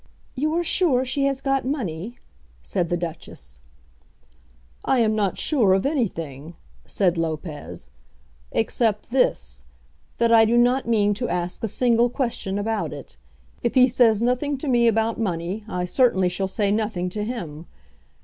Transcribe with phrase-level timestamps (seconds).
[0.33, 2.17] "You are sure she has got money?"
[2.63, 3.59] said the Duchess.
[4.83, 6.55] "I am not sure of anything,"
[6.87, 7.91] said Lopez,
[8.51, 9.63] "except this,
[10.17, 13.15] that I do not mean to ask a single question about it.
[13.61, 17.67] If he says nothing to me about money, I certainly shall say nothing to him.